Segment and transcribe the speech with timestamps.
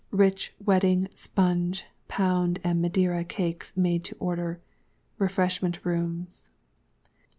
[0.09, 4.59] Rich Wedding, Sponge, Pound and Madeira Cakes, made to order.
[5.19, 6.49] REFRESHMENT ROOMS.